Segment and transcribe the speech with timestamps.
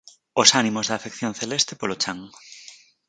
[0.41, 2.19] Os ánimos da afección celeste polo chan.